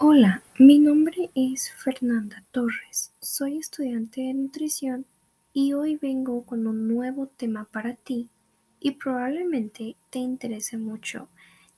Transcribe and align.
Hola, 0.00 0.44
mi 0.60 0.78
nombre 0.78 1.28
es 1.34 1.72
Fernanda 1.72 2.44
Torres. 2.52 3.12
Soy 3.20 3.58
estudiante 3.58 4.20
de 4.20 4.32
nutrición 4.32 5.06
y 5.52 5.72
hoy 5.72 5.96
vengo 5.96 6.44
con 6.44 6.68
un 6.68 6.86
nuevo 6.86 7.26
tema 7.26 7.64
para 7.64 7.94
ti 7.94 8.28
y 8.78 8.92
probablemente 8.92 9.96
te 10.10 10.20
interese 10.20 10.78
mucho, 10.78 11.26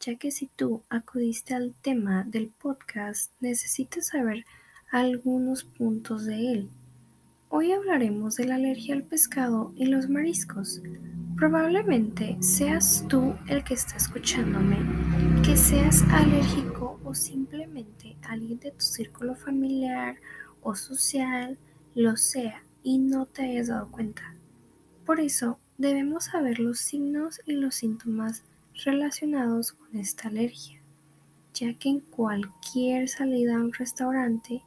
ya 0.00 0.16
que 0.16 0.32
si 0.32 0.50
tú 0.54 0.82
acudiste 0.90 1.54
al 1.54 1.74
tema 1.80 2.24
del 2.24 2.48
podcast 2.48 3.32
necesitas 3.40 4.08
saber 4.08 4.44
algunos 4.90 5.64
puntos 5.64 6.26
de 6.26 6.52
él. 6.52 6.68
Hoy 7.48 7.72
hablaremos 7.72 8.36
de 8.36 8.44
la 8.44 8.56
alergia 8.56 8.96
al 8.96 9.04
pescado 9.04 9.72
y 9.76 9.86
los 9.86 10.10
mariscos. 10.10 10.82
Probablemente 11.36 12.36
seas 12.40 13.02
tú 13.08 13.34
el 13.48 13.64
que 13.64 13.72
está 13.72 13.96
escuchándome, 13.96 14.76
que 15.42 15.56
seas 15.56 16.02
alérgico 16.10 16.79
o 17.10 17.14
simplemente 17.14 18.16
alguien 18.22 18.60
de 18.60 18.70
tu 18.70 18.84
círculo 18.84 19.34
familiar 19.34 20.16
o 20.62 20.76
social 20.76 21.58
lo 21.96 22.16
sea 22.16 22.62
y 22.84 22.98
no 22.98 23.26
te 23.26 23.42
hayas 23.42 23.66
dado 23.66 23.90
cuenta. 23.90 24.36
Por 25.04 25.18
eso 25.18 25.58
debemos 25.76 26.26
saber 26.26 26.60
los 26.60 26.78
signos 26.78 27.40
y 27.46 27.54
los 27.54 27.74
síntomas 27.74 28.44
relacionados 28.84 29.72
con 29.72 29.96
esta 29.96 30.28
alergia, 30.28 30.80
ya 31.52 31.74
que 31.74 31.88
en 31.88 31.98
cualquier 31.98 33.08
salida 33.08 33.56
a 33.56 33.60
un 33.60 33.72
restaurante 33.72 34.62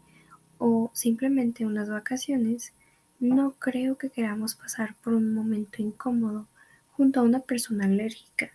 o 0.57 0.91
simplemente 0.93 1.65
unas 1.65 1.89
vacaciones, 1.89 2.73
no 3.21 3.53
creo 3.53 3.97
que 3.97 4.09
queramos 4.09 4.55
pasar 4.55 4.97
por 5.01 5.13
un 5.13 5.33
momento 5.33 5.81
incómodo 5.81 6.49
junto 6.91 7.21
a 7.21 7.23
una 7.23 7.39
persona 7.39 7.85
alérgica. 7.85 8.51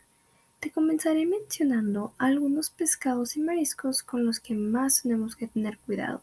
Te 0.60 0.72
comenzaré 0.72 1.24
mencionando 1.24 2.14
algunos 2.18 2.68
pescados 2.68 3.36
y 3.36 3.40
mariscos 3.40 4.02
con 4.02 4.26
los 4.26 4.40
que 4.40 4.54
más 4.54 5.02
tenemos 5.02 5.36
que 5.36 5.46
tener 5.46 5.78
cuidado. 5.78 6.20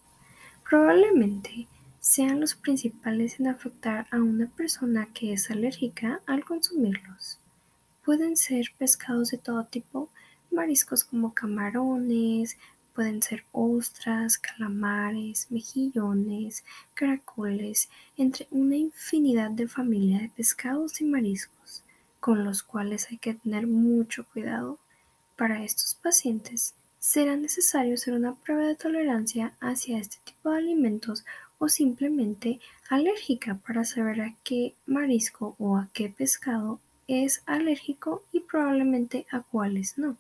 Probablemente 0.70 1.70
sean 2.02 2.42
los 2.42 2.54
principales 2.54 3.40
en 3.40 3.48
afectar 3.48 4.08
a 4.12 4.18
una 4.18 4.48
persona 4.48 5.08
que 5.14 5.32
es 5.32 5.50
alérgica 5.50 6.20
al 6.26 6.44
consumirlos. 6.44 7.40
Pueden 8.04 8.36
ser 8.36 8.74
pescados 8.78 9.32
de 9.32 9.38
todo 9.38 9.64
tipo, 9.68 10.10
mariscos 10.52 11.06
como 11.06 11.34
camarones, 11.34 12.58
pueden 12.94 13.22
ser 13.22 13.46
ostras, 13.54 14.38
calamares, 14.38 15.50
mejillones, 15.50 16.66
caracoles, 16.94 17.88
entre 18.18 18.50
una 18.52 18.76
infinidad 18.76 19.52
de 19.52 19.70
familia 19.70 20.20
de 20.20 20.30
pescados 20.30 21.00
y 21.00 21.06
mariscos 21.06 21.56
con 22.26 22.44
los 22.44 22.64
cuales 22.64 23.12
hay 23.12 23.20
que 23.20 23.36
tener 23.36 23.68
mucho 23.68 24.26
cuidado. 24.26 24.80
Para 25.36 25.64
estos 25.64 25.94
pacientes 25.94 26.74
será 26.98 27.36
necesario 27.36 27.94
hacer 27.94 28.16
una 28.16 28.34
prueba 28.34 28.64
de 28.64 28.74
tolerancia 28.74 29.54
hacia 29.60 30.00
este 30.00 30.18
tipo 30.26 30.50
de 30.50 30.58
alimentos 30.58 31.24
o 31.60 31.70
simplemente 31.70 32.60
alérgica 32.90 33.60
para 33.64 33.86
saber 33.86 34.22
a 34.22 34.34
qué 34.44 34.74
marisco 34.88 35.56
o 35.60 35.78
a 35.78 35.88
qué 35.94 36.10
pescado 36.10 36.80
es 37.08 37.44
alérgico 37.46 38.24
y 38.32 38.40
probablemente 38.40 39.28
a 39.30 39.42
cuáles 39.42 40.00
no. 40.00 40.18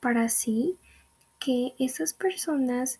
Para 0.00 0.24
así 0.24 0.76
que 1.38 1.74
esas 1.78 2.14
personas 2.14 2.98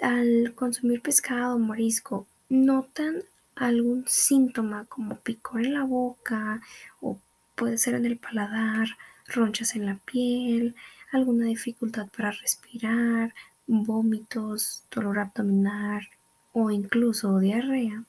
al 0.00 0.54
consumir 0.54 1.02
pescado 1.02 1.56
o 1.56 1.58
marisco 1.58 2.26
notan 2.48 3.24
algún 3.66 4.04
síntoma 4.08 4.86
como 4.86 5.16
picor 5.16 5.64
en 5.64 5.74
la 5.74 5.84
boca 5.84 6.62
o 7.00 7.18
puede 7.54 7.76
ser 7.78 7.94
en 7.94 8.06
el 8.06 8.16
paladar, 8.16 8.88
ronchas 9.26 9.76
en 9.76 9.86
la 9.86 9.96
piel, 9.96 10.74
alguna 11.12 11.44
dificultad 11.44 12.08
para 12.08 12.30
respirar, 12.30 13.34
vómitos, 13.66 14.84
dolor 14.90 15.18
abdominal 15.18 16.08
o 16.52 16.70
incluso 16.70 17.38
diarrea, 17.38 18.04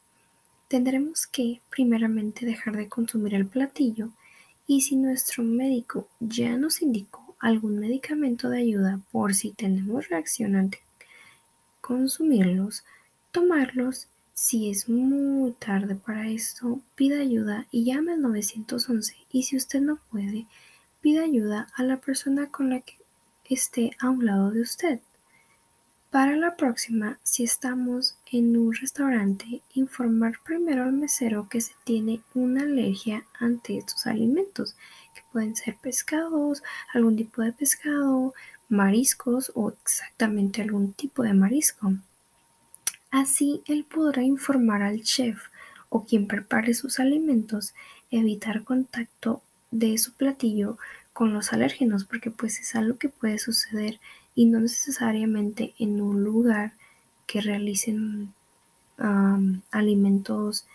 tendremos 0.67 1.27
que 1.27 1.61
primeramente 1.69 2.45
dejar 2.45 2.77
de 2.77 2.87
consumir 2.87 3.35
el 3.35 3.45
platillo 3.45 4.09
y 4.67 4.81
si 4.81 4.95
nuestro 4.95 5.43
médico 5.43 6.07
ya 6.21 6.55
nos 6.55 6.81
indicó 6.81 7.35
algún 7.39 7.77
medicamento 7.77 8.49
de 8.49 8.59
ayuda 8.59 9.01
por 9.11 9.35
si 9.35 9.51
tenemos 9.51 10.07
reacción 10.07 10.55
ante 10.55 10.79
consumirlos, 11.81 12.85
tomarlos 13.31 14.07
si 14.41 14.71
es 14.71 14.89
muy 14.89 15.51
tarde 15.51 15.93
para 15.93 16.27
esto, 16.27 16.81
pida 16.95 17.19
ayuda 17.19 17.67
y 17.69 17.83
llame 17.83 18.13
al 18.13 18.23
911 18.23 19.15
y 19.31 19.43
si 19.43 19.55
usted 19.55 19.81
no 19.81 19.99
puede, 20.09 20.47
pida 20.99 21.21
ayuda 21.25 21.67
a 21.75 21.83
la 21.83 21.97
persona 21.97 22.49
con 22.49 22.71
la 22.71 22.79
que 22.79 22.97
esté 23.45 23.91
a 23.99 24.09
un 24.09 24.25
lado 24.25 24.49
de 24.49 24.61
usted. 24.61 24.99
Para 26.09 26.35
la 26.37 26.55
próxima, 26.55 27.19
si 27.21 27.43
estamos 27.43 28.17
en 28.31 28.57
un 28.57 28.73
restaurante, 28.73 29.61
informar 29.75 30.39
primero 30.43 30.85
al 30.85 30.93
mesero 30.93 31.47
que 31.47 31.61
se 31.61 31.73
tiene 31.83 32.23
una 32.33 32.63
alergia 32.63 33.27
ante 33.39 33.77
estos 33.77 34.07
alimentos, 34.07 34.75
que 35.13 35.21
pueden 35.31 35.55
ser 35.55 35.77
pescados, 35.77 36.63
algún 36.95 37.15
tipo 37.15 37.43
de 37.43 37.53
pescado, 37.53 38.33
mariscos 38.69 39.51
o 39.53 39.69
exactamente 39.69 40.63
algún 40.63 40.93
tipo 40.93 41.21
de 41.21 41.35
marisco. 41.35 41.93
Así 43.11 43.61
él 43.67 43.83
podrá 43.83 44.23
informar 44.23 44.81
al 44.81 45.03
chef 45.03 45.43
o 45.89 46.05
quien 46.05 46.27
prepare 46.27 46.73
sus 46.73 46.99
alimentos, 46.99 47.73
evitar 48.09 48.63
contacto 48.63 49.41
de 49.69 49.97
su 49.97 50.13
platillo 50.13 50.77
con 51.13 51.33
los 51.33 51.51
alérgenos, 51.51 52.05
porque 52.05 52.31
pues 52.31 52.59
es 52.59 52.73
algo 52.75 52.97
que 52.97 53.09
puede 53.09 53.37
suceder 53.37 53.99
y 54.33 54.45
no 54.45 54.61
necesariamente 54.61 55.73
en 55.77 56.01
un 56.01 56.23
lugar 56.23 56.73
que 57.27 57.41
realicen 57.41 58.33
alimentos 59.71 60.65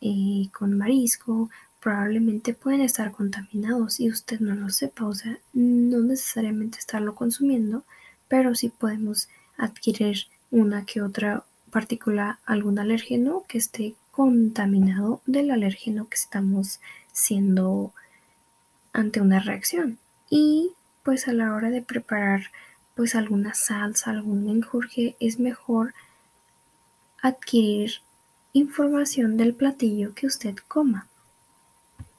eh, 0.00 0.48
con 0.52 0.78
marisco, 0.78 1.50
probablemente 1.80 2.54
pueden 2.54 2.80
estar 2.80 3.12
contaminados 3.12 4.00
y 4.00 4.08
usted 4.10 4.40
no 4.40 4.54
lo 4.54 4.70
sepa, 4.70 5.04
o 5.06 5.14
sea, 5.14 5.38
no 5.52 6.00
necesariamente 6.00 6.78
estarlo 6.78 7.14
consumiendo, 7.14 7.84
pero 8.28 8.54
sí 8.54 8.70
podemos 8.70 9.28
adquirir 9.58 10.26
una 10.50 10.84
que 10.86 11.02
otra 11.02 11.44
partícula 11.76 12.38
algún 12.46 12.78
alérgeno 12.78 13.44
que 13.46 13.58
esté 13.58 13.96
contaminado 14.10 15.20
del 15.26 15.50
alérgeno 15.50 16.08
que 16.08 16.14
estamos 16.14 16.80
siendo 17.12 17.92
ante 18.94 19.20
una 19.20 19.40
reacción. 19.40 19.98
Y 20.30 20.70
pues 21.02 21.28
a 21.28 21.34
la 21.34 21.52
hora 21.52 21.68
de 21.68 21.82
preparar 21.82 22.44
pues 22.94 23.14
alguna 23.14 23.52
salsa, 23.52 24.10
algún 24.10 24.46
menjurje, 24.46 25.16
es 25.20 25.38
mejor 25.38 25.92
adquirir 27.20 27.96
información 28.54 29.36
del 29.36 29.54
platillo 29.54 30.14
que 30.14 30.26
usted 30.26 30.56
coma. 30.66 31.08